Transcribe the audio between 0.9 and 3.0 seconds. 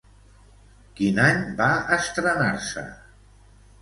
Quin any va estrenar-se?